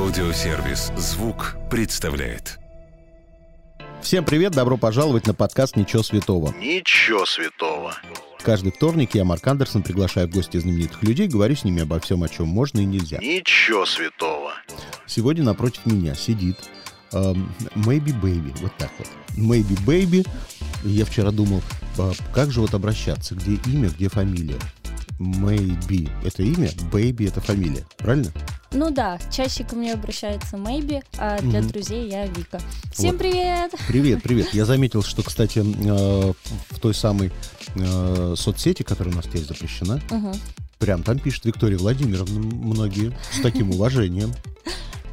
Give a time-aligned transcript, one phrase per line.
[0.00, 2.58] Аудиосервис «Звук» представляет.
[4.00, 6.54] Всем привет, добро пожаловать на подкаст «Ничего святого».
[6.58, 7.94] Ничего святого.
[8.42, 12.22] Каждый вторник я, Марк Андерсон, приглашаю в гости знаменитых людей, говорю с ними обо всем,
[12.22, 13.18] о чем можно и нельзя.
[13.18, 14.52] Ничего святого.
[15.06, 16.56] Сегодня напротив меня сидит
[17.12, 19.06] эм, Maybe Baby, вот так вот.
[19.36, 20.26] Maybe Baby.
[20.82, 21.60] Я вчера думал,
[21.98, 24.58] а как же вот обращаться, где имя, где фамилия.
[25.18, 28.32] Maybe— это имя, Baby— это фамилия, правильно?
[28.72, 31.68] Ну да, чаще ко мне обращается Мэйби, а для Мгм.
[31.70, 32.60] друзей я Вика.
[32.92, 33.18] Всем Вот.
[33.18, 33.72] привет!
[33.88, 34.54] Привет, привет.
[34.54, 36.32] Я заметил, что, кстати, э,
[36.70, 37.32] в той самой
[37.74, 40.32] э, соцсети, которая у нас теперь запрещена, Мгм,
[40.78, 44.32] прям там пишет Виктория Владимировна многие с таким уважением.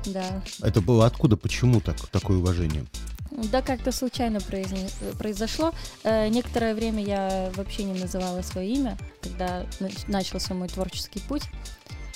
[0.05, 0.43] да.
[0.61, 2.85] Это было откуда, почему так, такое уважение?
[3.51, 5.73] Да, как-то случайно произне- произошло.
[6.03, 11.43] Э, некоторое время я вообще не называла свое имя, когда нач- начался мой творческий путь.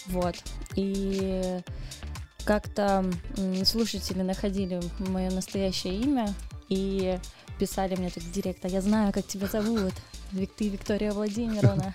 [0.08, 0.36] Вот.
[0.76, 1.60] И
[2.46, 3.06] как-то
[3.66, 6.34] слушатели находили мое настоящее имя
[6.70, 7.20] и
[7.60, 9.94] писали мне так в директ, а я знаю, как тебя зовут.
[10.32, 11.94] Вик- Ты Виктория Владимировна.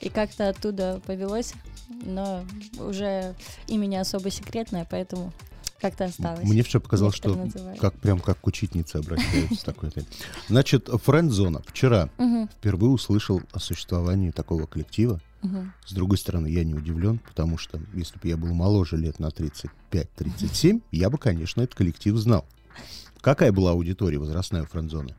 [0.00, 1.52] И как-то оттуда повелось,
[1.88, 2.42] но
[2.78, 3.34] уже
[3.66, 5.32] имя не особо секретное, поэтому
[5.78, 6.44] как-то осталось.
[6.44, 7.78] Мне все показалось, что называют.
[7.80, 10.02] как прям как к учительнице обращаются такой-то.
[10.48, 11.60] Значит, френд-зона.
[11.66, 12.08] Вчера
[12.58, 15.20] впервые услышал о существовании такого коллектива.
[15.42, 15.72] Мгм.
[15.86, 19.28] С другой стороны, я не удивлен, потому что если бы я был моложе лет на
[19.28, 22.44] 35-37, я бы, конечно, этот коллектив знал.
[23.20, 25.14] Какая была аудитория возрастная у френд-зоны?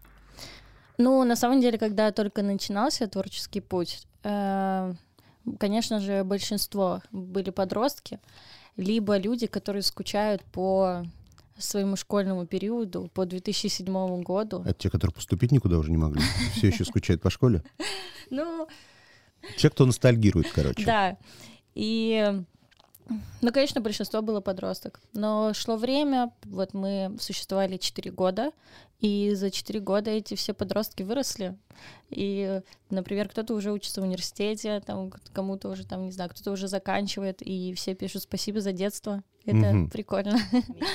[0.97, 4.94] Ну, на самом деле, когда только начинался творческий путь, э,
[5.59, 8.19] конечно же, большинство были подростки,
[8.78, 11.06] либо люди, которые скучают по
[11.58, 14.61] своему школьному периоду, по 2007 году.
[14.66, 16.22] Это те, которые поступить никуда уже не могли.
[16.56, 17.63] Все еще скучают по школе.
[18.33, 18.66] Ну,
[19.58, 20.86] Те, кто ностальгирует, короче.
[20.86, 21.17] да.
[21.73, 22.42] И,
[23.42, 25.00] ну, конечно, большинство было подросток.
[25.14, 28.52] Но шло время, вот мы существовали 4 года,
[29.00, 31.57] и за 4 года эти все подростки выросли.
[32.09, 36.68] И, например, кто-то уже учится в университете, там кому-то уже, там, не знаю, кто-то уже
[36.68, 39.23] заканчивает, и все пишут спасибо за детство.
[39.46, 39.90] Это Мгм.
[39.90, 40.38] прикольно.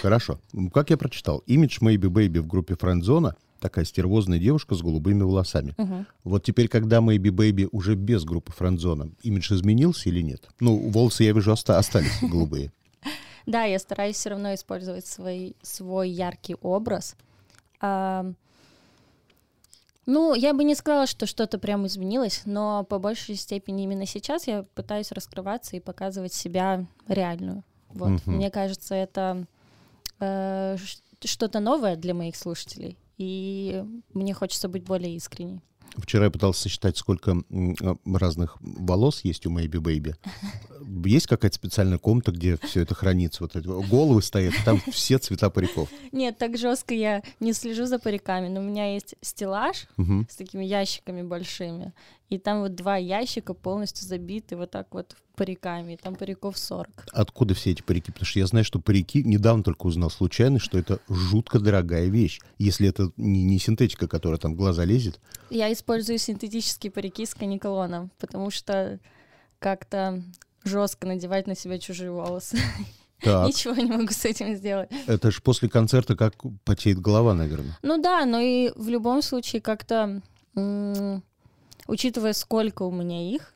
[0.02, 0.38] Хорошо.
[0.72, 5.74] Как я прочитал, имидж Maybe Baby в группе Френдзона такая стервозная девушка с голубыми волосами.
[5.76, 6.06] Мгм.
[6.24, 10.48] Вот теперь, когда Maybe Baby уже без группы Френдзона, имидж изменился или нет?
[10.60, 12.72] Ну, волосы, я вижу, оста- остались голубые.
[13.46, 17.14] Да, я стараюсь все равно использовать свой, свой яркий образ.
[17.80, 18.26] А,
[20.06, 24.46] ну, я бы не сказала, что что-то прям изменилось, но по большей степени именно сейчас
[24.46, 27.64] я пытаюсь раскрываться и показывать себя реальную.
[27.90, 28.36] Вот, Мгм.
[28.36, 29.46] мне кажется, это
[30.20, 30.76] э,
[31.24, 33.84] что-то новое для моих слушателей, и
[34.14, 35.60] мне хочется быть более искренней.
[35.96, 40.14] Вчера я пытался сосчитать, сколько а, разных волос есть у Maybe Baby.
[41.08, 43.42] Есть какая-то специальная комната, где все это хранится?
[43.44, 45.88] Вот эти головы стоят, там все цвета париков.
[46.12, 50.26] Нет, так жестко я не слежу за париками, но у меня есть стеллаж, Мгм.
[50.30, 51.94] с такими ящиками большими.
[52.28, 55.92] И там вот два ящика полностью забиты вот так вот париками.
[55.92, 57.06] И там париков 40.
[57.12, 58.10] Откуда все эти парики?
[58.10, 62.40] Потому что я знаю, что парики, недавно только узнал случайно, что это жутко дорогая вещь.
[62.58, 65.20] Если это не, не синтетика, которая там в глаза лезет.
[65.50, 68.98] Я использую синтетические парики с каниколоном, потому что
[69.58, 70.22] как-то
[70.64, 72.58] жестко надевать на себя чужие волосы.
[73.22, 74.90] Так, Ничего не могу с этим сделать.
[75.06, 77.78] это же после концерта как потеет голова, наверное.
[77.80, 80.20] Ну да, но и в любом случае как-то,
[81.86, 83.54] учитывая, сколько у меня их,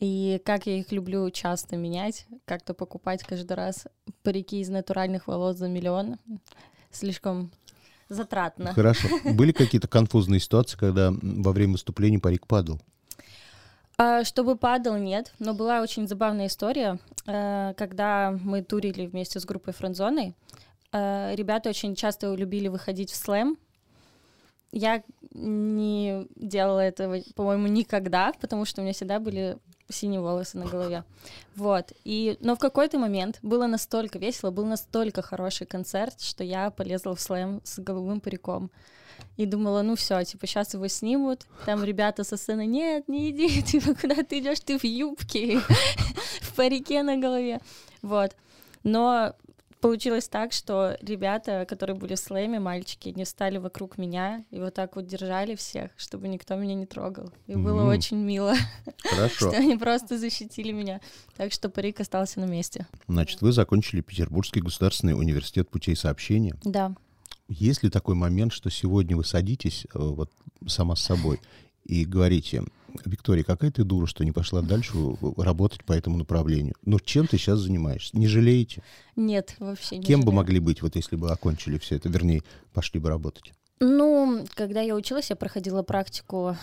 [0.00, 3.86] и как я их люблю часто менять, как-то покупать каждый раз
[4.22, 6.18] парики из натуральных волос за миллион,
[6.90, 7.50] слишком
[8.08, 8.72] затратно.
[8.74, 9.08] Хорошо.
[9.24, 12.80] Были какие-то конфузные ситуации, когда во время выступления парик падал?
[13.96, 15.32] А, чтобы падал, нет.
[15.38, 20.34] Но была очень забавная история, э, когда мы турили вместе с группой Френдзоной.
[20.92, 23.56] э, Ребята очень часто любили выходить в слэм.
[24.76, 25.04] Я
[25.34, 29.56] не делала этого, по-моему, никогда, потому что у меня всегда были
[29.88, 31.04] синие волосы на голове.
[31.54, 31.92] Вот.
[32.02, 37.14] И, но в какой-то момент было настолько весело, был настолько хороший концерт, что я полезла
[37.14, 38.72] в слэм с голубым париком.
[39.36, 41.46] И думала, ну все, типа, сейчас его снимут.
[41.66, 45.60] Там ребята со сцены, нет, не иди, типа, куда ты идешь, ты в юбке,
[46.40, 47.60] в парике на голове.
[48.02, 48.34] Вот.
[48.82, 49.36] Но
[49.84, 54.72] получилось так, что ребята, которые были в слэме, мальчики, не встали вокруг меня и вот
[54.72, 57.30] так вот держали всех, чтобы никто меня не трогал.
[57.46, 57.88] И было Мгм.
[57.90, 58.54] очень мило,
[59.04, 59.50] Хорошо.
[59.50, 61.02] что они просто защитили меня.
[61.36, 62.86] Так что парик остался на месте.
[63.08, 66.56] Значит, вы закончили Петербургский государственный университет путей сообщения.
[66.64, 66.94] Да.
[67.48, 70.30] Есть ли такой момент, что сегодня вы садитесь э, вот
[70.66, 71.42] сама с собой
[71.84, 72.64] и говорите,
[73.04, 74.92] Виктория, какая ты дура, что не пошла дальше
[75.36, 76.74] работать по этому направлению.
[76.84, 78.16] Ну, чем ты сейчас занимаешься?
[78.16, 78.82] Не жалеете?
[79.16, 80.36] Нет, вообще не Кем бы жалею.
[80.36, 82.42] могли быть, вот если бы окончили все это, вернее,
[82.72, 83.52] пошли бы работать?
[83.80, 86.56] Ну, когда я училась, я проходила практику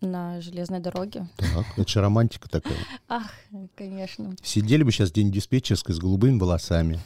[0.00, 1.28] на железной дороге.
[1.36, 2.78] Так, это же романтика такая.
[3.08, 3.30] Ах,
[3.74, 6.98] конечно, Сидели бы сейчас день диспетчерской с голубыми волосами.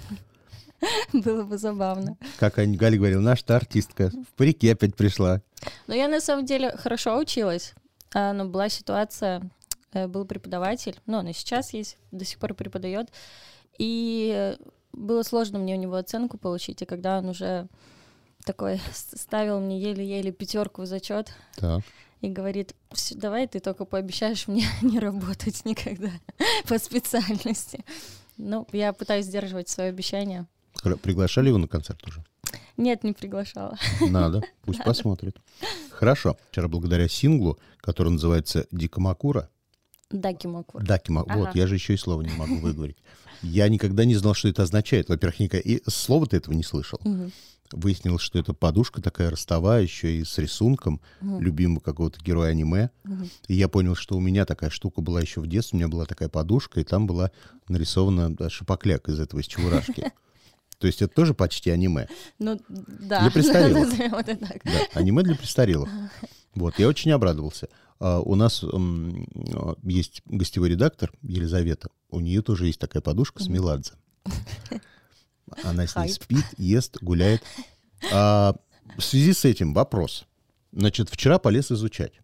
[1.12, 2.17] было бы забавно.
[2.38, 5.43] Как Галя говорила, наша артистка в парике опять пришла.
[5.87, 7.75] Но я на самом деле хорошо училась,
[8.15, 9.43] а, но была ситуация,
[9.93, 13.09] э, был преподаватель, ну, он и сейчас есть, до сих пор преподает,
[13.79, 14.56] и
[14.93, 17.69] было сложно мне у него оценку получить, и когда он уже
[18.44, 21.83] такой ставил мне еле-еле пятерку в зачет Так.
[22.21, 26.11] и говорит, «Всё, давай ты только пообещаешь мне не работать никогда
[26.67, 27.85] по специальности.
[28.37, 30.47] Ну, я пытаюсь сдерживать свое обещание.
[30.82, 32.25] Приглашали его на концерт уже?
[32.77, 33.77] Нет, не приглашала.
[34.00, 35.37] Надо, пусть посмотрит.
[35.91, 36.37] Хорошо.
[36.50, 39.49] Вчера благодаря синглу, который называется «Дикамакура»,
[40.11, 40.82] Даки Макур.
[40.82, 41.53] Дакима, вот, Ага.
[41.55, 42.97] я же еще и слова не могу выговорить.
[43.43, 45.09] Я никогда не знал, что это означает.
[45.09, 45.62] Во-первых, никогда...
[45.62, 47.00] и слова-то этого не слышал.
[47.05, 47.31] Мгм.
[47.73, 52.91] Выяснилось, что это подушка такая ростовая, еще и с рисунком любимого какого-то героя аниме.
[53.47, 55.76] И я понял, что у меня такая штука была еще в детстве.
[55.76, 57.31] У меня была такая подушка, и там была
[57.69, 60.12] нарисована шапокляк из этого, из чебурашки.
[60.81, 62.09] То есть это тоже почти аниме.
[62.38, 63.21] Ну, да.
[63.21, 63.88] Для престарелых.
[63.91, 64.65] назовем это так.
[64.65, 65.91] Да, аниме для престарелых.
[66.55, 67.69] Вот, я очень обрадовался.
[68.00, 71.91] А, у нас а, есть гостевой редактор Елизавета.
[72.09, 73.93] У нее тоже есть такая подушка с Меладзе.
[75.65, 76.12] Она с ней Хайп.
[76.12, 77.43] спит, ест, гуляет.
[78.11, 78.56] А,
[78.97, 80.25] в связи с этим вопрос.
[80.73, 82.15] Значит, вчера полез изучать.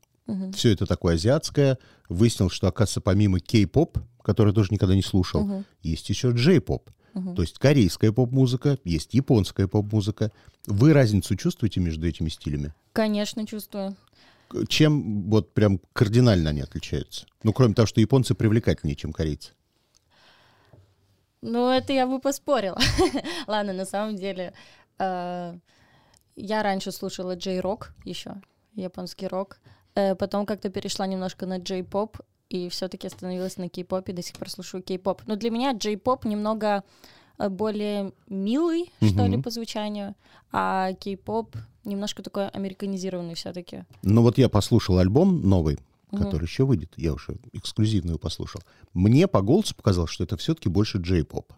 [0.55, 1.79] Все это такое азиатское.
[2.09, 6.91] Выяснил, что, оказывается, помимо кей-поп, который я тоже никогда не слушал, есть еще джей-поп.
[7.35, 10.33] То есть корейская поп-музыка, есть японская поп-музыка.
[10.67, 12.75] Вы разницу чувствуете между этими стилями?
[12.93, 13.97] Конечно, чувствую.
[14.69, 17.27] Чем вот прям кардинально они отличаются?
[17.43, 19.53] Ну, кроме того, что японцы привлекательнее, чем корейцы.
[21.43, 22.79] Ну, это я бы поспорила.
[23.47, 24.53] Ладно, на самом деле,
[24.99, 25.59] э,
[26.37, 28.43] я раньше слушала джей-рок еще,
[28.75, 29.59] японский рок.
[29.95, 34.49] Э, Потом как-то перешла немножко на джей-поп, и все-таки остановилась на кей-попе, до сих пор
[34.51, 35.23] слушаю кей-поп.
[35.27, 36.85] Но для меня джей-поп немного
[37.39, 40.15] э, более милый, что ли, по звучанию,
[40.53, 43.85] а кей-поп немножко такой американизированный все-таки.
[44.03, 45.79] Ну, вот я послушал альбом новый,
[46.13, 46.23] Мгм.
[46.23, 46.93] который еще выйдет.
[46.97, 48.61] Я уже эксклюзивно его послушал.
[48.95, 51.53] Мне по голосу показалось, что это все-таки больше джей-поп.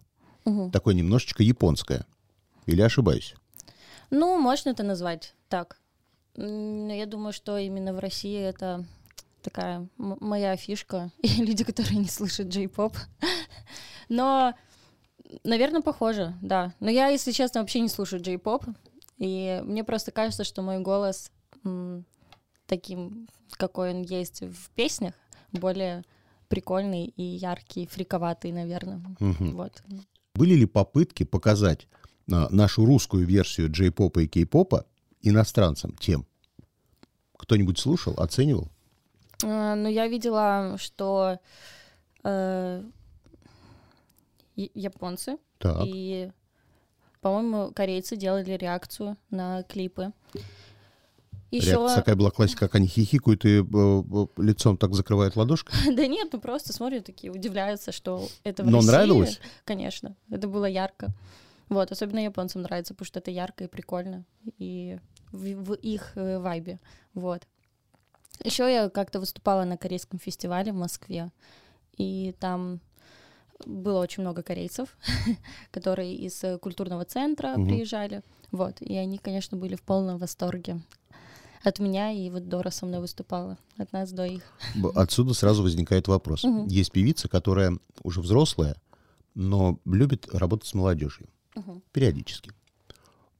[0.73, 2.07] Такое немножечко японское.
[2.65, 3.35] Или ошибаюсь?
[4.11, 5.79] Ну, можно это назвать так.
[6.37, 8.87] Но я думаю, что именно в России это
[9.43, 11.11] такая моя фишка.
[11.23, 12.97] И люди, которые не слушают джей-поп.
[14.09, 14.55] Но,
[15.45, 16.75] наверное, похоже, да.
[16.81, 18.65] Но я, если честно, вообще не слушаю джей-поп.
[19.19, 21.31] И мне просто кажется, что мой голос
[22.67, 25.15] таким, какой он есть в песнях,
[25.53, 26.05] более
[26.49, 29.03] прикольный и яркий, фриковатый, наверное.
[29.19, 29.53] Мгм.
[29.53, 29.83] Вот.
[30.35, 31.89] Были ли попытки показать
[32.31, 34.87] а, нашу русскую версию джей-попа и кей-попа
[35.21, 36.27] иностранцам тем?
[37.37, 38.71] Кто-нибудь слушал, оценивал?
[39.45, 41.39] А, Ну, я видела, что
[42.25, 42.83] э,
[44.57, 45.83] японцы Так.
[45.85, 46.33] и,
[47.21, 50.13] по-моему, корейцы делали реакцию на клипы.
[51.51, 51.71] Еще...
[51.71, 55.75] Реакция такая была классика, как они хихикают и э, э, лицом так закрывают ладошкой.
[55.95, 58.89] Да нет, ну просто смотрят такие, удивляются, что это в Но России.
[58.91, 59.41] нравилось?
[59.65, 61.09] Конечно, это было ярко.
[61.71, 64.25] Вот, особенно японцам нравится, потому что это ярко и прикольно.
[64.59, 64.99] И
[65.33, 66.81] в, в их э, вайбе.
[67.15, 67.47] Вот.
[68.45, 71.31] Еще я как-то выступала на корейском фестивале в Москве.
[71.97, 72.81] И там
[73.67, 74.97] было очень много корейцев,
[75.71, 77.67] которые из э, культурного центра Мгм.
[77.67, 78.23] приезжали.
[78.53, 78.81] Вот.
[78.81, 80.81] И они, конечно, были в полном восторге
[81.65, 83.59] от меня, и вот Дора со мной выступала.
[83.77, 84.43] От нас до их.
[84.95, 86.45] Отсюда сразу возникает вопрос.
[86.45, 86.69] Мгм.
[86.69, 88.77] Есть певица, которая уже взрослая,
[89.35, 91.29] но любит работать с молодежью.
[91.57, 91.83] Мгм.
[91.93, 92.53] Периодически.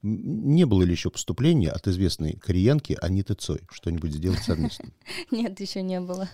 [0.03, 3.61] Не было ли еще поступления от известной кореянки Аниты Цой?
[3.71, 4.91] Что-нибудь сделать совместно?
[5.31, 6.29] Нет, еще не было.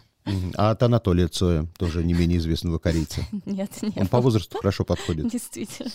[0.55, 3.23] А от Анатолия Цоя, тоже не менее известного корейца.
[3.47, 5.29] Нет, не Он по возрасту хорошо подходит.
[5.33, 5.91] Действительно.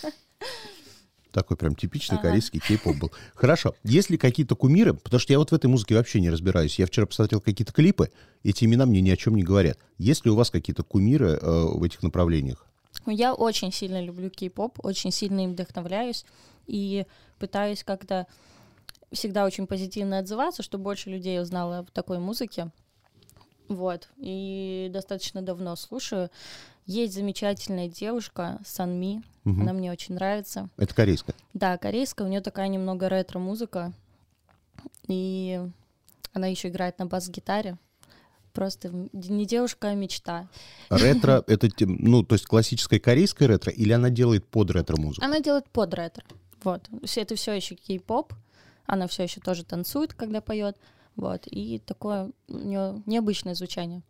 [1.32, 2.28] Такой прям типичный Ага.
[2.28, 3.12] корейский кей-поп был.
[3.34, 3.74] Хорошо.
[3.84, 4.94] Есть ли какие-то кумиры?
[4.94, 6.76] Потому что я вот в этой музыке вообще не разбираюсь.
[6.78, 8.10] Я вчера посмотрел какие-то клипы.
[8.42, 9.78] Эти имена мне ни о чем не говорят.
[9.96, 12.66] Есть ли у вас какие-то кумиры э, в этих направлениях?
[13.06, 16.24] Ну, Я очень сильно люблю кей-поп, очень сильно им вдохновляюсь
[16.70, 17.06] и
[17.38, 18.26] пытаюсь как-то
[19.12, 22.70] всегда очень позитивно отзываться, чтобы больше людей узнало о такой музыке.
[23.68, 24.08] Вот.
[24.16, 26.30] И достаточно давно слушаю.
[26.86, 29.22] Есть замечательная девушка Санми.
[29.44, 29.62] Мгм.
[29.62, 30.68] Она мне очень нравится.
[30.76, 31.34] Это корейская.
[31.54, 33.92] Да, корейская, у нее такая немного ретро-музыка.
[35.06, 35.60] И
[36.32, 37.78] она еще играет на бас-гитаре.
[38.52, 40.48] просто не девушка, а мечта.
[40.88, 45.24] Ретро— это, ну, то есть классическая корейская ретро, или она делает под ретро-музыку?
[45.24, 46.24] Она делает под ретро.
[46.62, 46.88] Вот.
[47.16, 48.32] Это все еще кей-поп.
[48.86, 50.76] Она все еще тоже танцует, когда поет.
[51.16, 51.46] Вот.
[51.46, 54.02] И такое у нее необычное звучание.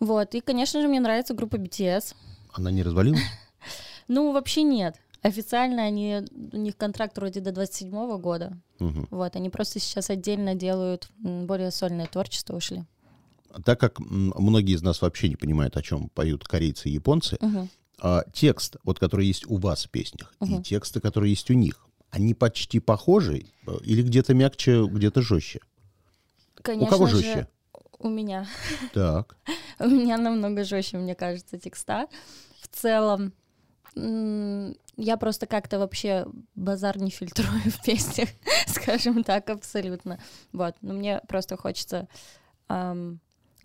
[0.00, 0.34] Вот.
[0.34, 2.14] И, конечно же, мне нравится группа BTS.
[2.52, 3.20] Она не развалилась?
[4.08, 4.96] Ну, вообще нет.
[5.22, 8.58] Официально они, у них контракт вроде до 27 года.
[8.80, 9.06] Мгм.
[9.10, 9.36] Вот.
[9.36, 12.84] Они просто сейчас отдельно делают более сольное творчество ушли.
[13.64, 17.68] Так как многие из нас вообще не понимают, о чем поют корейцы и японцы, Мгм.
[18.04, 20.62] А, текст, вот который есть у вас в песнях, и Мгм.
[20.64, 25.60] тексты, которые есть у них, они почти похожи э, или где-то мягче, где-то жестче?
[26.62, 27.48] Конечно у кого же, жестче?
[28.00, 28.48] У меня.
[28.92, 29.36] Так.
[29.78, 32.08] У меня намного жестче, мне кажется, текста.
[32.60, 33.32] В целом,
[33.94, 38.30] я просто как-то вообще базар не фильтрую в песнях,
[38.66, 40.18] скажем так, абсолютно.
[40.52, 42.08] Вот, но мне просто хочется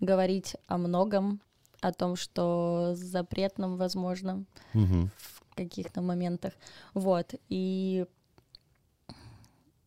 [0.00, 1.40] говорить о многом,
[1.80, 4.44] о том, что запретном, возможно,
[4.74, 5.10] Мгм.
[5.16, 6.52] в каких-то моментах.
[6.94, 8.06] Вот, и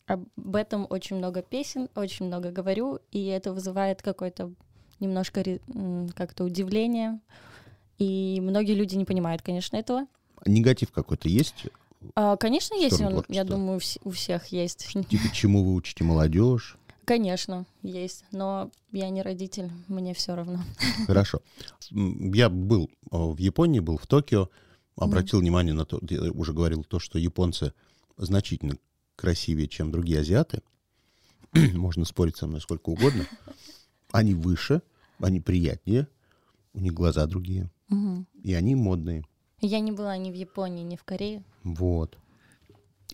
[0.06, 4.52] об этом очень много песен, очень много говорю, и это вызывает какое-то
[5.00, 5.42] немножко
[6.14, 7.20] как-то удивление.
[7.98, 10.06] И многие люди не понимают, конечно, этого.
[10.44, 11.66] Негатив какой-то есть?
[12.14, 14.88] А, конечно, есть, он, я думаю, у всех есть.
[15.08, 16.76] Типа, чему вы учите молодежь?
[17.04, 20.60] Конечно, есть, но я не родитель, мне все равно.
[21.06, 21.40] Хорошо.
[21.90, 24.48] Я был э, в Японии, был в Токио,
[24.96, 27.72] обратил внимание на то, я уже говорил то, что японцы
[28.16, 28.76] значительно
[29.16, 30.62] красивее, чем другие азиаты.
[31.52, 33.26] Можно спорить со мной сколько угодно.
[34.12, 34.82] Они выше,
[35.20, 36.06] они приятнее,
[36.74, 38.26] у них глаза другие, Мгм.
[38.42, 39.24] и они модные.
[39.60, 41.42] Я не была ни в Японии, ни в Корее.
[41.62, 42.18] Вот.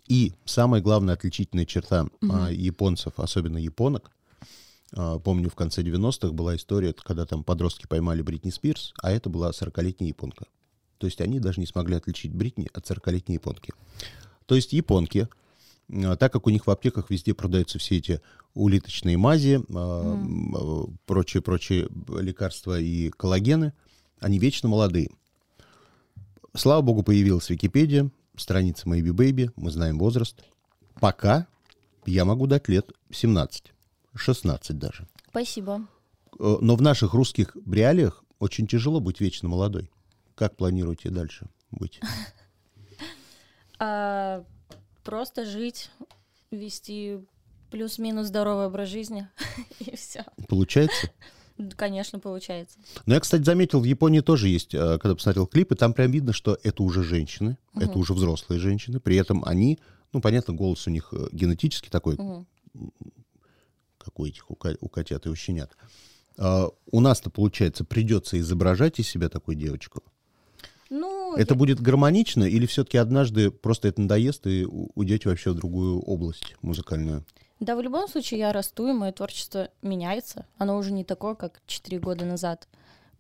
[0.07, 4.11] И самая главная отличительная черта а, японцев, особенно японок,
[4.95, 9.29] а, помню, в конце 90-х была история, когда там подростки поймали Бритни Спирс, а это
[9.29, 10.47] была 40-летняя японка.
[10.99, 13.73] То есть они даже не смогли отличить Бритни от 40-летней японки.
[14.47, 15.29] То есть японки,
[15.93, 18.21] а, так как у них в аптеках везде продаются все эти
[18.55, 21.89] улиточные мази, а, м, а, прочие-прочие
[22.21, 23.73] лекарства и коллагены,
[24.21, 25.11] они вечно молодые.
[26.55, 30.43] Слава богу, появилась Википедия, страница Maybe Baby, мы знаем возраст.
[31.01, 31.47] Пока
[32.07, 33.73] я могу дать лет 17,
[34.15, 35.07] 16 даже.
[35.29, 35.87] Спасибо.
[36.39, 39.91] Э, Но в наших русских реалиях очень тяжело быть вечно молодой.
[40.35, 42.01] Как планируете дальше быть?
[43.81, 44.45] А,
[45.05, 45.89] просто жить,
[46.51, 47.21] вести
[47.71, 49.29] плюс-минус здоровый образ жизни,
[49.79, 50.25] и все.
[50.49, 51.13] Получается?
[51.77, 52.79] Конечно, получается.
[53.07, 56.33] Но я, кстати, заметил, в Японии тоже есть, э, когда посмотрел клипы, там прям видно,
[56.33, 59.01] что это уже женщины, это уже взрослые женщины.
[59.01, 59.79] При этом они,
[60.13, 62.47] ну, понятно, голос у них э, генетически такой, Мгм.
[63.99, 65.77] как у этих, у, ко- у котят и у щенят.
[66.37, 70.03] А, у нас-то, получается, придется изображать из себя такую девочку.
[70.91, 75.55] Ну, Это я- будет гармонично или все-таки однажды просто это надоест и уйдете вообще в
[75.55, 77.25] другую область музыкальную?
[77.61, 80.47] Да, в любом случае я расту, и мое творчество меняется.
[80.59, 82.69] Оно уже не такое, как 4 года назад.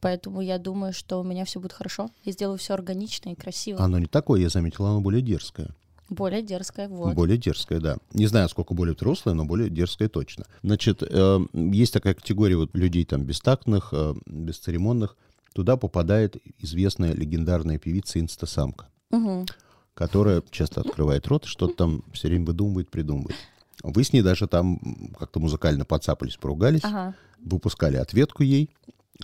[0.00, 2.08] Поэтому я думаю, что у меня все будет хорошо.
[2.24, 3.80] Я сделаю все органично и красиво.
[3.82, 5.70] Оно не такое, я заметил, оно более дерзкое.
[6.08, 7.14] Более дерзкое, вот.
[7.14, 7.98] Более дерзкое, да.
[8.14, 10.46] Не знаю, сколько более взрослое, но более дерзкое точно.
[10.62, 15.16] Значит, э, есть такая категория вот людей там бестактных, э, бесцеремонных.
[15.52, 19.46] Туда попадает известная легендарная певица Инстасамка, Мгм.
[19.94, 23.36] которая часто открывает рот, что-то там все время выдумывает, придумывает.
[23.82, 24.78] Вы с ней даже там
[25.18, 28.70] как-то музыкально подцапались, поругались, Ага, выпускали ответку ей.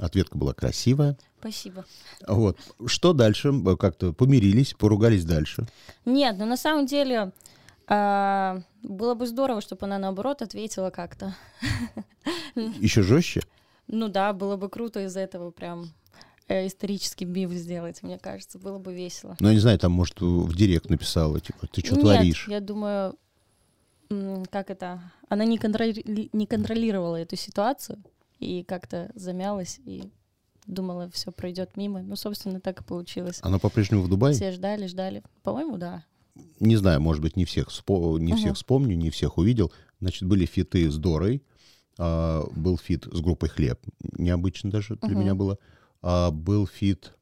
[0.01, 1.17] Ответка была красивая.
[1.39, 1.85] спасибо.
[2.27, 2.59] Вот.
[2.87, 3.53] Что дальше?
[3.79, 5.67] Как-то помирились, поругались дальше.
[6.05, 7.31] Нет, ну на самом деле
[7.87, 11.37] а, было бы здорово, чтобы она наоборот ответила как-то.
[12.55, 13.43] Еще жестче?
[13.87, 15.93] Ну да, было бы круто из этого прям
[16.49, 19.37] э, исторический биф сделать, мне кажется, было бы весело.
[19.41, 22.49] Ну, я не знаю, там, может, в директ написала, типа, ты что Нет, творишь?
[22.49, 23.15] я думаю,
[24.51, 28.03] как это, она не, контроли- не контролировала эту ситуацию
[28.39, 30.11] и как-то замялась и
[30.67, 32.03] думала, все пройдет мимо.
[32.03, 33.39] Ну, собственно, так и получилось.
[33.43, 34.35] Она по-прежнему в Дубае?
[34.35, 35.23] Все ждали, ждали.
[35.43, 36.05] По-моему, да.
[36.61, 38.41] Не знаю, может быть, не всех, спо- не Мгм.
[38.41, 39.73] всех вспомню, не всех увидел.
[40.01, 41.43] Значит, были фиты с Дорой,
[41.99, 43.79] а, был фит с группой «Хлеб»,
[44.19, 45.21] необычно даже для Мгм.
[45.21, 45.59] меня было.
[46.03, 47.13] А, был фит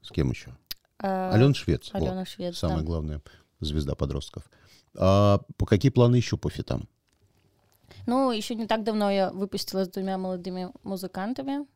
[0.00, 0.56] с кем еще?
[0.98, 1.90] А, Алена Швец.
[1.92, 2.84] вот, Алена Швец, самая да.
[2.84, 3.22] главная
[3.60, 4.44] звезда подростков.
[4.44, 4.48] А,
[4.96, 6.88] по какие планы еще по фитам?
[8.06, 11.66] Ну, еще не так давно я выпустила с двумя молодыми музыкантами,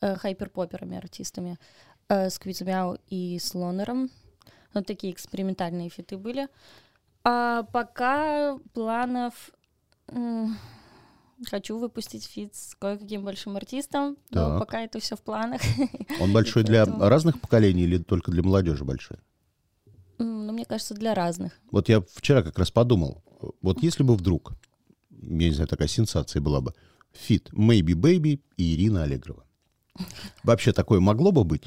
[0.00, 1.58] э, хайперпоперами, артистами,
[2.08, 4.10] э, с Квизмяу и с Лонером.
[4.74, 6.48] Вот такие экспериментальные фиты были.
[7.24, 9.50] А пока планов
[11.48, 14.58] Хочу выпустить фит с кое-каким большим артистом, но Так.
[14.60, 15.62] пока это все в планах.
[16.20, 19.18] Он большой для разных поколений или только для молодежи большой?
[20.20, 21.58] Ну, мне кажется, для разных.
[21.70, 23.22] Вот я вчера как раз подумал,
[23.62, 24.52] вот если бы вдруг,
[25.10, 26.74] я не знаю, такая сенсация была бы,
[27.12, 29.44] фит Maybe Baby и Ирина Аллегрова.
[30.44, 31.64] Вообще такое могло бы быть?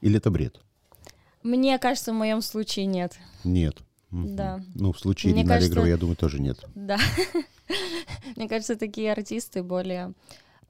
[0.00, 0.60] Или это бред?
[1.42, 3.18] Мне кажется, в моем случае нет.
[3.44, 3.78] Нет.
[4.10, 4.60] Да.
[4.74, 6.64] Ну, в случае Мне Ирины кажется- Аллегровой, я думаю, тоже нет.
[6.74, 6.98] Да.
[8.36, 10.12] Мне кажется, такие артисты более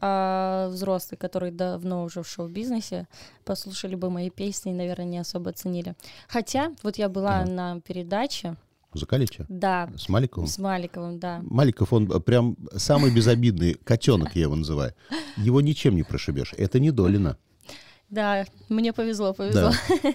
[0.00, 3.06] а, взрослые, которые давно уже в шоу-бизнесе,
[3.44, 5.94] послушали бы мои песни и, наверное, не особо ценили.
[6.28, 7.50] Хотя, вот я была Ага.
[7.50, 8.56] на передаче,
[8.94, 9.44] Закалича?
[9.48, 10.46] да, С Маликовым?
[10.48, 11.40] с Маликовым, да.
[11.42, 14.94] Маликов, он прям самый безобидный котенок, я его называю.
[15.36, 16.54] Его ничем не прошибешь.
[16.56, 17.36] Это не Долина.
[18.08, 19.72] Да, мне повезло, повезло.
[20.02, 20.14] Да.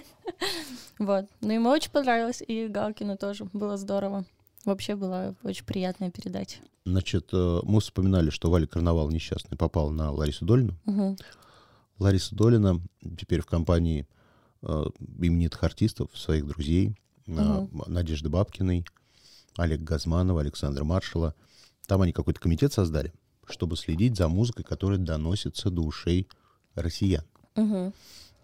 [0.98, 1.26] Вот.
[1.40, 4.24] Ну, ему очень понравилось, и Галкину тоже было здорово.
[4.64, 6.58] Вообще была очень приятная передача.
[6.84, 10.76] Значит, э, мы вспоминали, что Валя Карнавал несчастный попал на Ларису Долину.
[10.84, 11.16] Мгм.
[11.98, 12.80] Лариса Долина
[13.18, 14.06] теперь в компании
[14.62, 14.84] э,
[15.18, 17.82] именитых артистов, своих друзей, э, Мгм.
[17.86, 18.86] Надежды Бабкиной,
[19.56, 21.34] Олег Газманова, Александра Маршала.
[21.86, 23.12] Там они какой-то комитет создали,
[23.48, 26.28] чтобы следить за музыкой, которая доносится до ушей
[26.74, 27.24] россиян.
[27.56, 27.92] Мгм.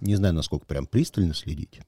[0.01, 1.81] Не знаю, насколько прям пристально следить.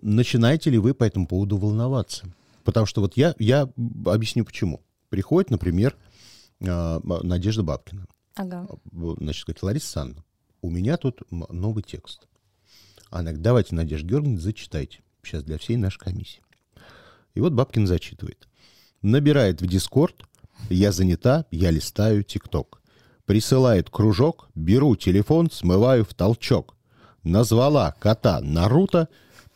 [0.00, 2.26] Начинаете ли вы по этому поводу волноваться?
[2.68, 3.62] Потому что вот я, я
[4.04, 4.82] объясню почему.
[5.08, 5.96] Приходит, например,
[6.60, 8.06] э, Надежда Бабкина.
[8.34, 8.68] Ага.
[8.92, 10.24] Вот, Значит, говорит, Лариса Санна,
[10.60, 12.28] у меня тут новый текст.
[13.08, 15.00] Она говорит, давайте, Надежда Георгиевна, зачитайте.
[15.22, 16.42] Сейчас для всей нашей комиссии.
[17.32, 18.46] И вот Бабкин зачитывает.
[19.00, 20.26] Набирает в Дискорд,
[20.68, 22.82] я занята, я листаю ТикТок.
[23.24, 26.76] Присылает кружок, беру телефон, смываю в толчок.
[27.22, 29.08] Назвала кота Наруто,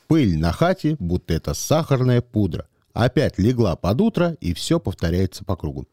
[0.07, 2.69] пыль на хате, будто это сахарная пудра.
[2.93, 5.87] Опять легла под утро, и все повторяется по кругу.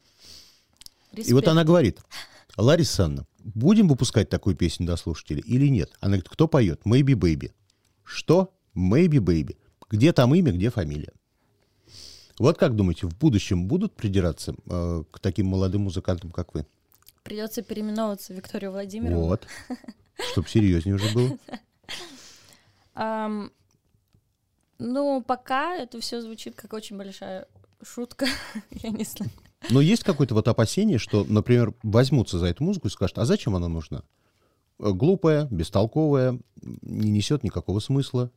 [1.13, 1.47] И вот Респект.
[1.47, 1.99] она говорит,
[2.57, 5.91] Лариса Анна, будем выпускать такую песню до слушателей или нет?
[6.01, 6.81] Она говорит, кто поет?
[6.85, 7.51] Maybe Baby.
[8.03, 8.53] Что?
[8.75, 9.57] Maybe Baby.
[9.89, 11.13] Где там имя, где фамилия?
[12.37, 16.65] Вот как думаете, в будущем будут придираться э, к таким молодым музыкантам, как вы?
[17.23, 19.25] Придется переименовываться Викторию Владимировну.
[19.25, 19.47] Вот.
[20.31, 21.37] Чтобы серьезнее уже было.
[24.79, 27.45] ну, пока это все звучит как очень большая
[27.83, 28.25] шутка.
[28.71, 29.31] Я не знаю.
[29.69, 33.55] Но есть какое-то вот опасение, что, например, возьмутся за эту музыку и скажут, а зачем
[33.55, 34.03] она нужна?
[34.79, 38.31] Э, Глупая, бестолковая, не несет никакого смысла.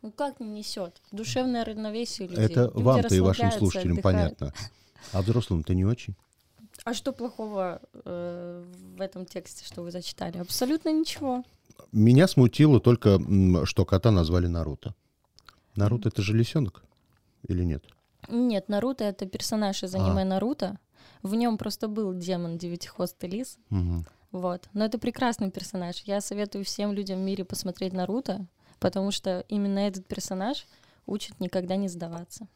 [0.00, 1.02] Ну как не несет?
[1.12, 2.44] Душевное равновесие людей.
[2.44, 4.38] Это Люди вам-то и вашим слушателям отдыхают.
[4.38, 4.54] понятно.
[5.12, 6.14] А взрослым-то не очень.
[6.84, 8.64] А что плохого э,
[8.96, 10.38] в этом тексте, что вы зачитали?
[10.38, 11.44] Абсолютно ничего.
[11.92, 13.20] Меня смутило только,
[13.64, 14.94] что кота назвали Наруто.
[15.78, 16.82] Наруто это же лисенок
[17.46, 17.84] или нет?
[18.28, 20.24] Нет, Наруто— это персонаж из аниме А.
[20.24, 20.78] Наруто.
[21.22, 23.58] В нем просто был демон девятихвостый лис.
[23.70, 24.06] Мгм.
[24.32, 24.68] Вот.
[24.74, 26.02] Но это прекрасный персонаж.
[26.04, 28.46] Я советую всем людям в мире посмотреть Наруто,
[28.78, 30.66] потому что именно этот персонаж
[31.06, 32.46] учит никогда не сдаваться.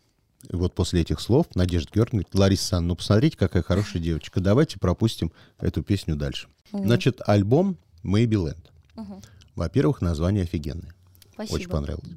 [0.48, 4.40] И вот после этих слов Надежда Георгиевна говорит, Лариса ну посмотрите, какая хорошая девочка.
[4.40, 6.48] Давайте пропустим эту песню дальше.
[6.72, 6.86] Мгм.
[6.86, 8.66] Значит, альбом Maybe Land.
[8.96, 9.22] Мгм.
[9.54, 10.92] Во-первых, название офигенное.
[11.32, 11.54] Спасибо.
[11.56, 12.10] Очень понравилось.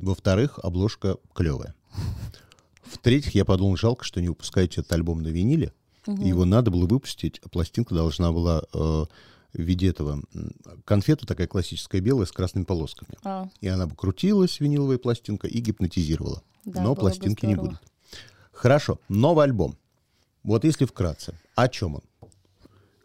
[0.00, 1.74] Во-вторых, обложка клевая.
[2.84, 5.72] В-третьих, я подумал, жалко, что не выпускаете этот альбом на виниле.
[6.06, 6.22] Мгм.
[6.22, 7.40] Его надо было выпустить.
[7.50, 9.06] Пластинка должна была э, в
[9.60, 10.22] виде этого
[10.84, 13.16] конфета такая классическая белая с красными полосками.
[13.22, 16.42] А, И она бы крутилась, виниловая пластинка, и гипнотизировала.
[16.64, 17.78] да, Но пластинки не будет.
[18.52, 19.76] Хорошо, новый альбом.
[20.42, 22.02] Вот если вкратце, о чем он?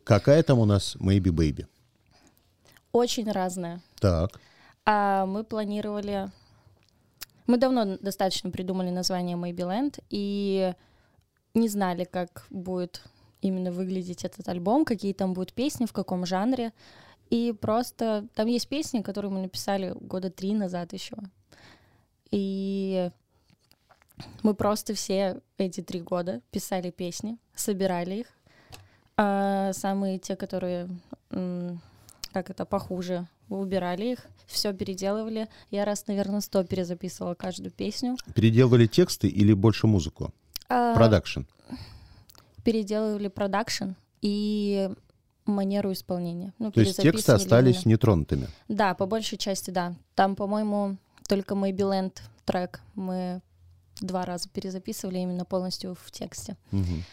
[0.03, 1.67] Какая там у нас Maybe Baby?
[2.91, 3.82] Очень разное.
[3.99, 4.39] Так,
[4.89, 6.32] А мы планировали...
[7.45, 10.73] Мы давно достаточно придумали название Maybe и
[11.54, 13.04] не знали, как будет
[13.41, 16.71] именно выглядеть этот альбом, какие там будут песни, в каком жанре.
[17.30, 21.17] И просто там есть песни, которые мы написали года три назад еще.
[22.32, 23.12] И
[24.41, 28.28] мы просто все эти три года писали песни, собирали их.
[29.17, 30.89] А самые те, которые,
[31.30, 35.47] как это, похуже, убирали их, все переделывали.
[35.71, 38.17] Я раз, наверное, сто перезаписывала каждую песню.
[38.36, 40.33] переделывали тексты или больше музыку?
[40.69, 41.41] А, Продакшн.
[42.63, 44.89] переделывали продакшн и
[45.45, 46.53] манеру исполнения.
[46.60, 47.93] Ну, То есть тексты остались именно.
[47.93, 48.47] нетронутыми.
[48.67, 49.95] Да, по большей части, да.
[50.15, 52.12] Там, по-моему, только Maybe
[52.45, 53.41] трек мы
[53.99, 56.57] два раза перезаписывали именно полностью в тексте.
[56.71, 57.03] Мгм.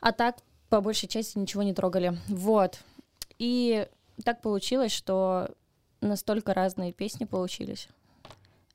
[0.00, 0.36] А так,
[0.68, 2.16] по большей части, ничего не трогали.
[2.28, 2.78] Вот.
[3.38, 3.86] И
[4.24, 5.50] так получилось, что
[6.00, 7.88] настолько разные песни получились,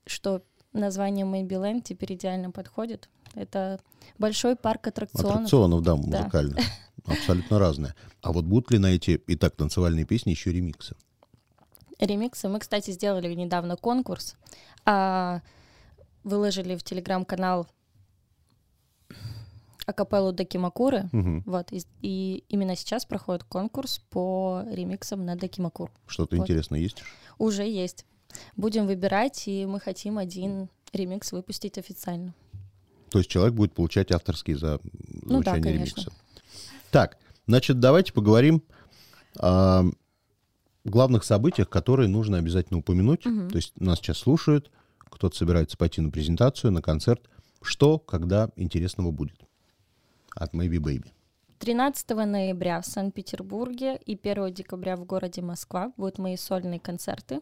[0.06, 0.42] что
[0.74, 3.10] название Maybe теперь идеально подходит.
[3.34, 3.80] Это
[4.18, 5.36] большой парк аттракционов.
[5.36, 5.98] Аттракционов, да, Да.
[5.98, 6.66] музыкальных.
[7.06, 7.94] Абсолютно разные.
[8.22, 10.96] А вот будут ли на эти и так танцевальные песни еще ремиксы?
[12.00, 12.50] ремиксы.
[12.50, 14.36] Мы, кстати, сделали недавно конкурс,
[14.86, 15.42] а,
[16.24, 17.68] выложили в телеграм-канал
[19.86, 21.10] акапеллу Дакимакуры.
[21.12, 21.44] Мгм.
[21.46, 25.92] Вот, и, и именно сейчас проходит конкурс по ремиксам на Дакимакур.
[26.08, 26.44] Что-то Вот.
[26.44, 27.04] интересное есть?
[27.38, 28.06] Уже есть.
[28.58, 32.34] Будем выбирать, и мы хотим один ремикс выпустить официально.
[33.12, 36.02] То есть человек будет получать авторские за Ну да, звучание конечно.
[36.02, 36.12] ремикса.
[36.92, 37.18] Так,
[37.48, 38.64] значит, давайте поговорим
[39.40, 39.84] о
[40.84, 43.26] главных событиях, которые нужно обязательно упомянуть.
[43.26, 43.50] Мгм.
[43.50, 47.22] То есть нас сейчас слушают, кто-то собирается пойти на презентацию, на концерт.
[47.62, 49.40] Что, когда интересного будет
[50.36, 51.12] от Maybe Baby?
[51.60, 57.40] 13 ноября в Санкт-Петербурге и 1 декабря в городе Москва будут мои сольные концерты.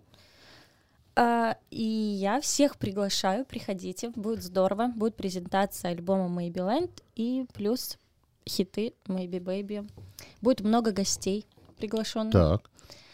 [1.15, 4.87] А, И я всех приглашаю, приходите, будет здорово.
[4.95, 7.97] Будет презентация альбома Maybe Land и плюс
[8.47, 9.89] хиты Maybe Baby.
[10.41, 11.45] Будет много гостей
[11.77, 12.33] приглашенных.
[12.33, 12.69] Так,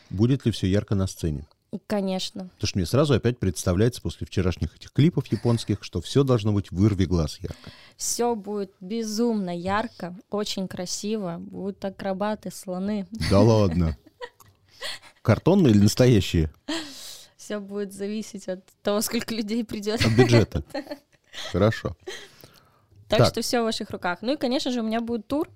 [0.09, 1.45] будет ли все ярко на сцене?
[1.87, 2.45] Конечно.
[2.55, 6.71] Потому что мне сразу опять представляется после вчерашних этих клипов японских, что все должно быть
[6.71, 7.69] вырви глаз ярко.
[7.95, 11.37] Все будет безумно ярко, очень красиво.
[11.39, 13.07] Будут акробаты, слоны.
[13.29, 13.97] Да ладно.
[15.21, 16.51] Картонные или настоящие?
[17.37, 20.01] Все будет зависеть от того, сколько людей придет.
[20.01, 20.63] От бюджета.
[21.51, 21.95] Хорошо.
[23.07, 23.27] Так, Так.
[23.29, 24.19] что все в ваших руках.
[24.21, 25.49] Ну и, конечно же, у меня будет тур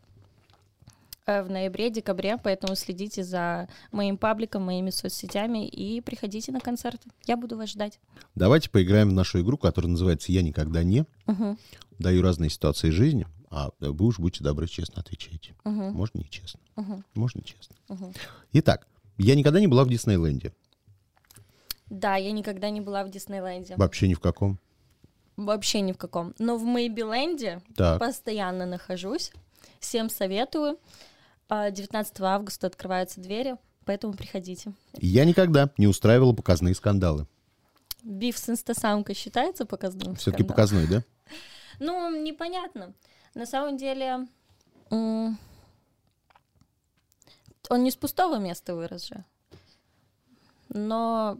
[1.25, 7.09] в ноябре-декабре, поэтому следите за моим пабликом, моими соцсетями и приходите на концерты.
[7.25, 7.99] Я буду вас ждать.
[8.35, 11.05] Давайте поиграем в нашу игру, которая называется «Я никогда не».
[11.25, 11.57] Мгм,
[11.99, 15.55] Даю разные ситуации жизни, а вы уж будьте добры, честно отвечайте.
[15.63, 16.59] мгм, Можно нечестно.
[16.75, 17.75] мгм, Можно нечестно.
[17.87, 18.13] мгм.
[18.53, 20.53] Итак, я никогда не была в Диснейленде.
[21.89, 23.75] Да, я никогда не была в Диснейленде.
[23.77, 24.59] Вообще ни в каком.
[25.37, 26.33] Вообще ни в каком.
[26.39, 29.31] Но в Мэйбиленде постоянно нахожусь.
[29.79, 30.77] Всем советую.
[31.49, 34.73] А, 19 августа открываются двери, поэтому приходите.
[34.93, 37.27] Я никогда не устраивала показные скандалы.
[38.03, 40.15] Биф с инстасамкой считается показным?
[40.15, 41.03] Все-таки показной, да?
[41.79, 42.93] Ну, непонятно.
[43.33, 44.27] На самом деле,
[44.91, 45.37] он
[47.69, 49.25] не с пустого места вырос же.
[50.69, 51.39] Но,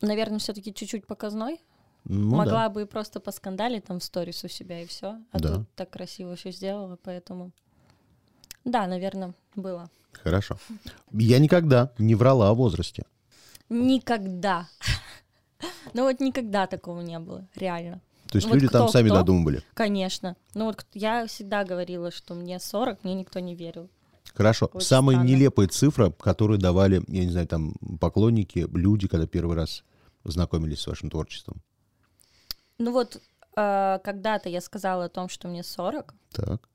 [0.00, 1.60] наверное, все-таки чуть-чуть показной.
[2.04, 2.70] Ну, Могла да.
[2.70, 5.18] бы и просто поскандалить там в сторис у себя и все.
[5.30, 5.54] А Да.
[5.56, 7.52] тут так красиво все сделала, поэтому.
[8.64, 9.90] Да, наверное, было.
[10.12, 10.56] Хорошо.
[11.12, 13.04] Я никогда не врала о возрасте.
[13.68, 14.68] Никогда.
[15.92, 18.00] Ну вот никогда такого не было, реально.
[18.28, 19.16] То есть вот люди там кто- сами кто?
[19.18, 19.62] додумывали.
[19.74, 20.36] Конечно.
[20.54, 23.88] Ну вот я всегда говорила, что мне 40, мне никто не верил.
[24.34, 24.66] Хорошо.
[24.72, 25.28] Очень Самая странно.
[25.28, 29.84] нелепая цифра, которую давали, я не знаю, там, поклонники, люди, когда первый раз
[30.24, 31.62] знакомились с вашим творчеством.
[32.78, 33.20] Ну вот,
[33.56, 36.68] э, когда-то я сказала о том, что мне 40, Так.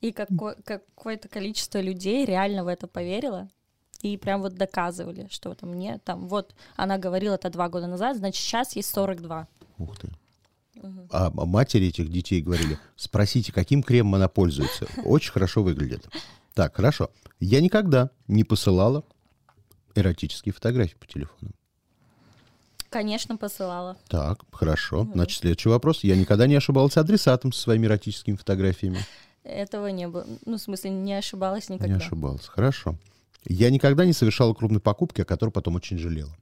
[0.00, 3.48] И какое- какое-то количество людей реально в это поверило,
[4.02, 8.16] и прям вот доказывали, что это мне там, вот она говорила это два года назад,
[8.16, 9.46] значит, сейчас ей 42.
[9.78, 10.08] Ух ты.
[11.10, 14.86] А а матери этих детей говорили, спросите, каким кремом она пользуется.
[15.04, 16.08] Очень хорошо выглядит.
[16.54, 17.10] Так, хорошо.
[17.38, 19.04] Я никогда не посылала
[19.94, 21.52] эротические фотографии по телефону.
[22.88, 23.96] Конечно, посылала.
[24.08, 25.06] Так, хорошо.
[25.12, 26.02] Значит, следующий вопрос.
[26.02, 28.98] Я никогда не ошибалась адресатом со своими эротическими фотографиями.
[29.44, 30.26] Этого не было.
[30.44, 31.94] Ну, в смысле, не ошибалась никогда.
[31.94, 32.46] Не ошибалась.
[32.46, 32.96] Хорошо.
[33.44, 36.36] Я никогда не совершала крупной покупки, о которой потом очень жалела.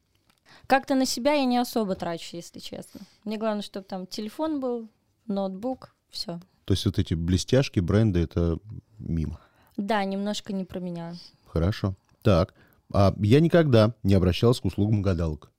[0.67, 3.01] Как-то на себя я не особо трачу, если честно.
[3.25, 4.89] Мне главное, чтобы там телефон был,
[5.27, 6.41] ноутбук, все.
[6.65, 8.59] То есть вот эти блестяшки, бренды, это
[8.99, 9.41] мимо.
[9.77, 11.15] Да, немножко не про меня.
[11.47, 11.95] Хорошо.
[12.23, 12.53] Так.
[12.93, 15.51] А я никогда не обращалась к услугам гадалок.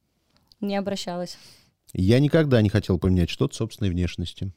[0.59, 1.37] Не обращалась.
[1.93, 4.51] Я никогда не хотел поменять что-то собственной внешности.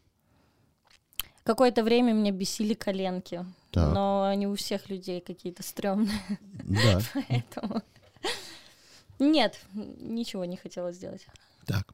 [1.44, 3.44] Какое-то время меня бесили коленки.
[3.70, 3.92] Так.
[3.94, 6.20] Но они у всех людей какие-то стрёмные,
[6.62, 7.00] Да.
[7.14, 7.82] поэтому...
[9.18, 11.26] Нет, ничего не хотела сделать.
[11.66, 11.92] Так.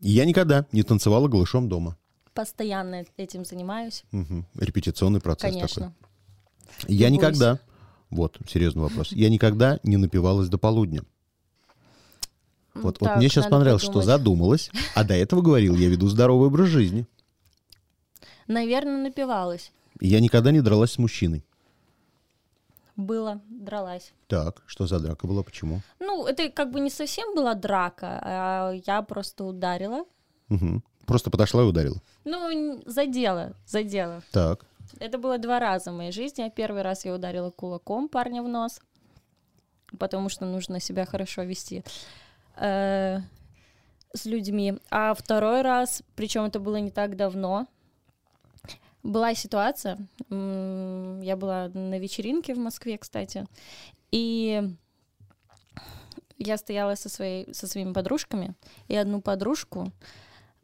[0.00, 1.96] Я никогда не танцевала голышом дома.
[2.34, 4.46] Постоянно этим занимаюсь, Мгм.
[4.54, 5.94] Репетиционный процесс конечно.
[6.78, 6.94] такой.
[6.94, 7.12] Я Любуюсь.
[7.12, 7.58] никогда...
[8.10, 9.10] Вот, серьезный вопрос.
[9.12, 11.02] Я никогда не напивалась до полудня.
[12.74, 14.06] Вот, вот Так, мне сейчас понравилось, что подумать.
[14.06, 17.06] задумалась, а до этого говорил, я веду здоровый образ жизни.
[18.46, 19.72] Наверное, напивалась.
[20.00, 21.44] Я никогда не дралась с мужчиной.
[22.96, 24.12] Было, дралась.
[24.26, 25.82] Так, что за драка была, почему?
[26.00, 30.04] Ну, это как бы не совсем была драка, а я просто ударила.
[30.48, 30.82] Мгм.
[31.04, 32.00] Просто подошла и ударила.
[32.24, 34.22] Ну, задела, задела.
[34.32, 34.64] Так,
[34.98, 36.50] Это было два раза в моей жизни.
[36.54, 38.80] Первый раз я ударила кулаком парня в нос,
[39.98, 41.84] потому что нужно себя хорошо вести.
[42.56, 43.20] Э,
[44.14, 44.78] с людьми.
[44.90, 47.66] А второй раз, причем это было не так давно,
[49.06, 49.98] была ситуация,
[50.30, 53.46] я была на вечеринке в Москве, кстати,
[54.10, 54.62] и
[56.38, 58.54] я стояла со, своей, со своими подружками,
[58.88, 59.92] и одну подружку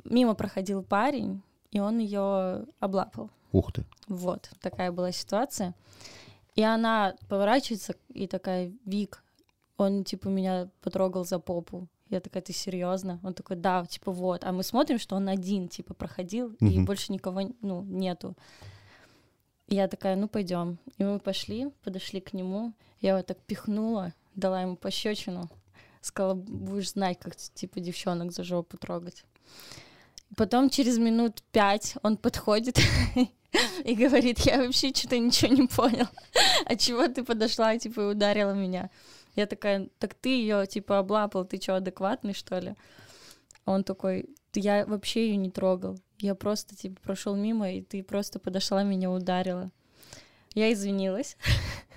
[0.04, 3.30] мимо проходил парень, и он ее облапал.
[3.52, 3.84] Ух ты.
[4.08, 5.74] Вот, такая была ситуация.
[6.54, 9.22] И она поворачивается и такая, Вик,
[9.78, 11.88] он, типа, меня потрогал за попу.
[12.12, 13.18] Я такая, ты серьезно?
[13.24, 14.44] Он такой, да, типа, вот.
[14.44, 16.84] А мы смотрим, что он один, типа, проходил, и Мгм.
[16.84, 18.36] больше никого, ну, нету.
[19.68, 20.78] И я такая, ну, пойдем.
[20.98, 22.72] И мы пошли, подошли к нему.
[23.00, 25.48] Я вот так пихнула, дала ему пощечину.
[26.02, 29.24] Сказала, будешь знать, как, типа, девчонок за жопу трогать.
[30.36, 32.78] Потом через минут пять он подходит
[33.84, 36.06] и говорит, я вообще что-то ничего не понял.
[36.66, 38.90] А чего ты подошла, типа, и ударила меня?
[39.34, 42.74] Я такая, так ты ее, типа, облапал, ты что, адекватный, что ли?
[43.64, 45.98] Он такой, я вообще ее не трогал.
[46.18, 49.70] Я просто, типа, прошел мимо, и ты просто подошла, меня ударила.
[50.54, 51.36] Я извинилась,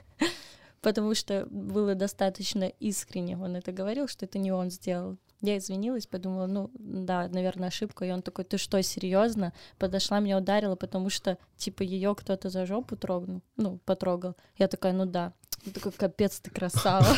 [0.81, 3.37] потому что было достаточно искренне.
[3.37, 5.17] Он это говорил, что это не он сделал.
[5.41, 8.05] Я извинилась, подумала, ну, да, наверное, ошибка.
[8.05, 9.53] И он такой, ты что, серьезно?
[9.77, 14.35] Подошла, меня ударила, потому что, типа, ее кто-то за жопу трогнул, ну, потрогал.
[14.57, 15.33] Я такая, ну да.
[15.65, 17.17] Он такой, капец, ты красава.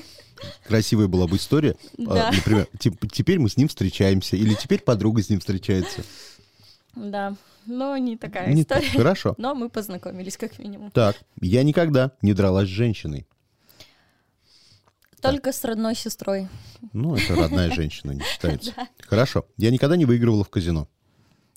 [0.66, 1.76] Красивая была бы история.
[2.06, 2.30] А, Да.
[2.32, 6.02] Например, тип- теперь мы с ним встречаемся, или теперь подруга с ним встречается.
[6.94, 7.34] Да,
[7.66, 8.82] но не такая Не так.
[8.82, 8.98] история.
[8.98, 9.34] Хорошо.
[9.38, 10.90] Но мы познакомились, как минимум.
[10.90, 13.26] Так, я никогда не дралась с женщиной.
[15.20, 16.48] Только с родной сестрой.
[16.92, 18.72] Ну, это родная женщина, не считается.
[19.00, 19.46] Хорошо.
[19.56, 20.88] Я никогда не выигрывала в казино.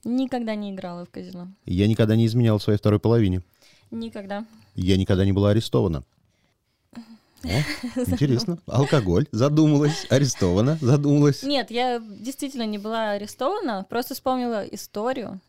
[0.03, 1.49] Никогда не играла в казино.
[1.65, 3.43] Я никогда не изменяла своей второй половине.
[3.91, 4.45] Никогда.
[4.73, 6.03] Я никогда не была арестована.
[7.43, 7.47] О,
[7.99, 8.59] интересно.
[8.67, 9.27] Алкоголь.
[9.31, 10.05] Задумалась.
[10.09, 10.77] Арестована.
[10.81, 11.43] Задумалась.
[11.43, 15.39] Нет, я действительно не была арестована, просто вспомнила историю.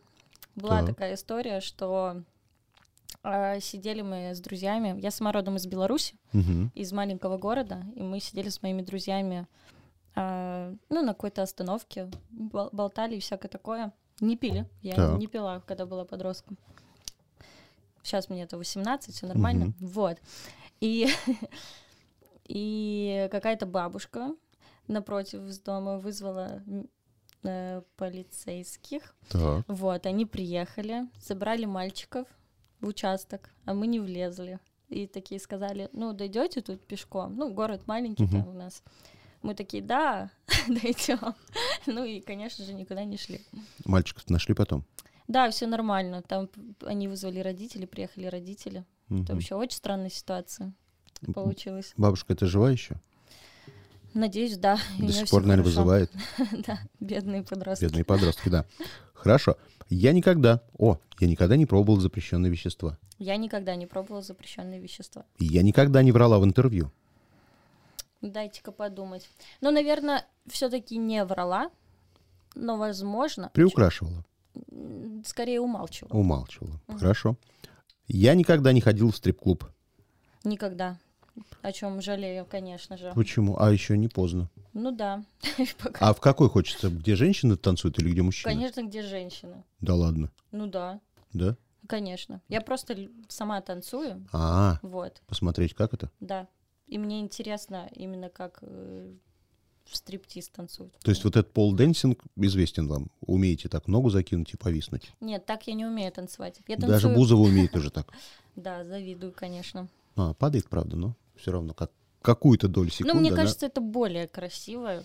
[0.55, 0.89] Была Так.
[0.91, 2.23] такая история, что
[3.23, 4.99] а, сидели мы с друзьями.
[5.01, 6.73] Я сама родом из Беларуси, Мгм.
[6.75, 9.47] из маленького города, и мы сидели с моими друзьями,
[10.15, 13.93] а, ну, на какой-то остановке, бол- болтали и всякое такое.
[14.21, 14.69] Не пили.
[14.83, 15.19] Я Так.
[15.19, 16.59] не пила, когда была подростком.
[18.03, 19.73] Сейчас мне это 18, все нормально.
[19.79, 20.19] Вот.
[20.83, 21.07] И,
[22.49, 24.35] и какая-то бабушка
[24.89, 26.61] напротив с дома вызвала
[27.45, 29.15] э, полицейских.
[29.29, 29.65] Так.
[29.69, 32.27] Вот, они приехали, забрали мальчиков
[32.81, 34.59] в участок, а мы не влезли.
[34.89, 37.37] И такие сказали, ну, дойдете тут пешком?
[37.37, 38.33] Ну, город маленький Мгм.
[38.33, 38.83] там у нас.
[39.43, 40.31] Мы такие, да,
[40.67, 41.35] дойдем.
[41.87, 43.41] Ну и, конечно же, никуда не шли.
[43.85, 44.85] Мальчиков нашли потом.
[45.29, 46.23] Да, все нормально.
[46.23, 46.49] Там
[46.85, 48.85] они вызвали родителей, приехали родители.
[49.21, 50.73] Это вообще очень странная ситуация
[51.35, 51.93] получилась.
[51.97, 52.97] Бабушка, это жива еще?
[54.15, 54.79] Надеюсь, да.
[54.99, 55.81] До сих пор, наверное, хорошо.
[55.81, 56.13] вызывает.
[56.67, 57.85] Да, бедные подростки.
[57.85, 58.67] Бедные подростки, да.
[59.15, 59.57] Хорошо.
[59.89, 62.99] Я никогда, о, я никогда не пробовал запрещенные вещества.
[63.19, 65.25] Я никогда не пробовала запрещенные вещества.
[65.39, 66.91] Я никогда не врала в интервью.
[68.21, 69.29] Дайте-ка подумать.
[69.61, 71.71] Ну, наверное, все-таки не врала,
[72.55, 74.25] но, возможно, Приукрашивала,
[75.25, 76.13] скорее умалчивала.
[76.13, 76.81] умалчивала.
[76.89, 77.37] Хорошо.
[78.15, 79.65] Я никогда не ходил в стрип-клуб.
[80.45, 80.99] Никогда.
[81.63, 83.11] О чем жалею, конечно же.
[83.15, 83.59] Почему?
[83.59, 84.51] А еще не поздно.
[84.75, 85.25] Ну да.
[85.99, 86.91] А в какой хочется?
[86.91, 88.53] Где женщины танцуют или где мужчины?
[88.53, 89.65] Конечно, где женщина?
[89.81, 90.31] Да ладно.
[90.51, 91.01] Ну да,
[91.33, 91.57] Да?
[91.87, 92.43] конечно.
[92.49, 96.11] Я просто сама танцую, А, вот, посмотреть, как это?
[96.21, 96.49] да.
[96.89, 99.15] И мне интересно именно как э,
[99.97, 100.93] стриптиз танцуют.
[101.03, 103.11] То есть вот этот пол-дэнсинг известен вам.
[103.21, 105.13] Умеете так ногу закинуть и повиснуть.
[105.21, 106.61] Нет, так я не умею танцевать.
[106.69, 108.13] Я Даже Бузова умеет уже так.
[108.57, 109.89] Да, завидую, конечно.
[110.17, 113.15] А, падает, правда, но все равно как какую-то долю секунды.
[113.15, 115.03] Ну, мне кажется, это более красиво.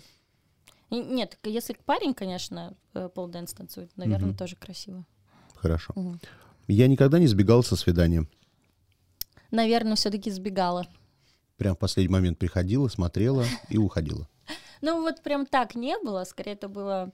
[0.90, 5.04] Нет, если парень, конечно, э, полденс танцует, наверное, тоже красиво.
[5.54, 5.94] Хорошо.
[6.66, 8.26] Я никогда не сбегал со свидания.
[9.50, 10.86] Наверное, все-таки сбегала.
[11.56, 14.28] Прям в последний момент приходила, смотрела и уходила.
[14.80, 16.24] Ну, вот прям так не было.
[16.24, 17.10] Скорее, это было...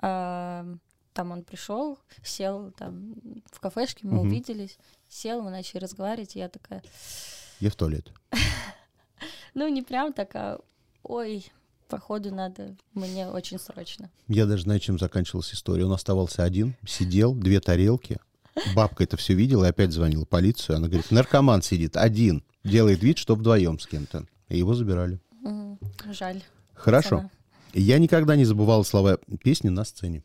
[0.00, 0.64] а,
[1.12, 3.14] там он пришел, сел там
[3.50, 4.28] в кафешке, мы Мгм.
[4.28, 4.78] увиделись,
[5.08, 6.80] сел, мы начали разговаривать, и я такая,
[7.58, 8.12] Я в туалет.
[9.54, 10.60] ну, не прям такая,
[11.02, 11.44] ой,
[11.88, 14.10] походу надо мне очень срочно.
[14.28, 15.86] Я даже знаю, чем заканчивалась история.
[15.86, 18.18] Он оставался один, сидел, две тарелки.
[18.76, 20.76] Бабка это все видела и опять звонила полицию.
[20.76, 24.24] Она говорит, наркоман сидит один, делает вид, что вдвоем с кем-то.
[24.48, 25.20] И его забирали.
[26.12, 26.42] Жаль.
[26.78, 27.30] Хорошо.
[27.74, 30.22] Я никогда не забывал слова песни на сцене.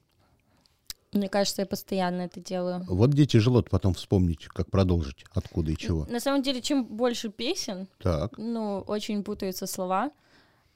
[1.11, 2.83] Мне кажется, я постоянно это делаю.
[2.87, 6.05] Вот где тяжело потом вспомнить, как продолжить, откуда и чего.
[6.05, 8.37] На самом деле, чем больше песен, Так.
[8.37, 10.11] ну, очень путаются слова.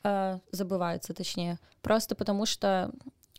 [0.03, 1.59] э, забываются, точнее.
[1.81, 2.91] Просто потому что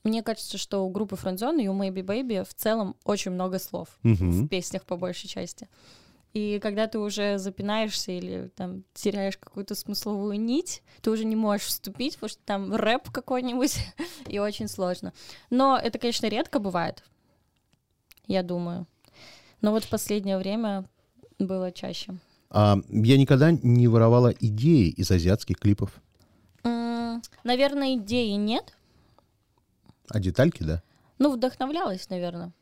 [0.04, 3.88] мне кажется, что у группы Friendzone и у Maybe Baby в целом очень много слов
[4.02, 4.30] Мгм.
[4.44, 5.68] в песнях по большей части.
[6.34, 11.66] И когда ты уже запинаешься или там теряешь какую-то смысловую нить, ты уже не можешь
[11.66, 13.78] вступить, потому что там рэп какой-нибудь,
[14.28, 15.12] и очень сложно.
[15.50, 17.02] Но это, конечно, редко бывает,
[18.26, 18.86] я думаю.
[19.60, 20.84] Но вот в последнее время
[21.38, 22.14] было чаще.
[22.50, 26.00] А, я никогда не воровала идеи из азиатских клипов.
[27.44, 28.76] Наверное, идеи нет.
[30.08, 30.82] А детальки, да?
[31.18, 32.52] Ну, вдохновлялась, наверное.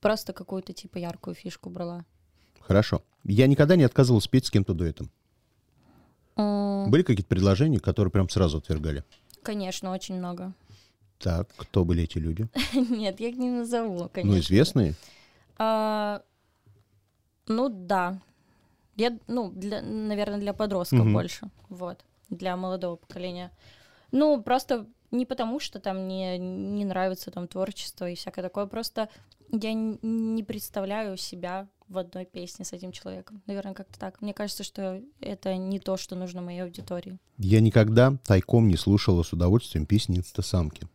[0.00, 2.04] Просто какую-то типа яркую фишку брала.
[2.66, 3.02] Хорошо.
[3.24, 5.10] Я никогда не отказывал спеть с кем-то дуэтом.
[6.36, 9.04] М, Были какие-то предложения, которые прям сразу отвергали?
[9.42, 10.52] Конечно, очень много.
[11.18, 12.48] Так, кто были эти люди?
[12.74, 14.34] Нет, я их не назову, конечно.
[14.34, 14.94] Ну, известные?
[15.58, 16.22] А,
[17.46, 18.20] ну да.
[18.96, 21.12] Я, ну, для, наверное, для подростков Мгм.
[21.12, 21.50] больше.
[21.68, 22.04] Вот.
[22.30, 23.50] Для молодого поколения.
[24.12, 28.66] Ну, просто не потому, что там мне не нравится там творчество и всякое такое.
[28.66, 29.08] Просто
[29.50, 33.42] я не представляю себя в одной песне с этим человеком.
[33.46, 34.20] Наверное, как-то так.
[34.20, 37.18] Мне кажется, что это не то, что нужно моей аудитории.
[37.38, 40.88] Я никогда тайком не слушала с удовольствием песни инстасамки.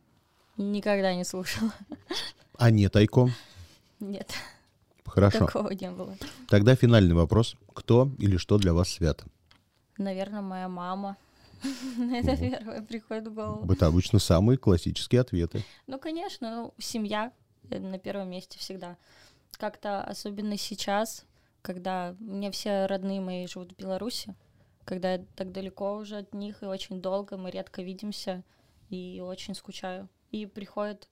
[0.58, 1.72] Никогда не слушала.
[2.62, 3.32] А не тайком?
[4.02, 4.34] Нет,
[5.06, 5.46] Хорошо.
[5.46, 6.18] такого не было.
[6.50, 7.56] Тогда финальный вопрос.
[7.74, 9.26] Кто или что для вас свято?
[9.98, 11.16] Наверное, моя мама.
[12.14, 13.72] Это первое приходит в голову.
[13.72, 15.64] Это обычно самые классические ответы.
[15.88, 17.32] Ну, конечно, ну, семья
[17.70, 18.98] э, на первом месте всегда.
[19.58, 21.26] Как-то особенно сейчас,
[21.62, 24.36] когда меня все родные мои живут в Беларуси,
[24.86, 28.44] когда я так далеко уже от них и очень долго, мы редко видимся,
[28.90, 30.10] и очень скучаю.
[30.32, 31.08] И приходит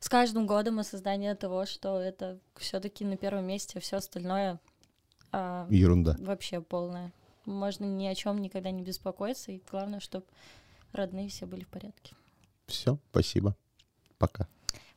[0.00, 4.60] с каждым годом осознание того, что это все-таки на первом месте, все остальное
[5.32, 6.16] а, Ерунда.
[6.18, 7.12] вообще полное.
[7.44, 10.26] Можно ни о чем никогда не беспокоиться, и главное, чтобы
[10.92, 12.14] родные все были в порядке.
[12.66, 13.56] Все, спасибо.
[14.18, 14.46] Пока.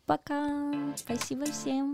[0.05, 0.93] Пока.
[0.97, 1.93] Спасибо всем.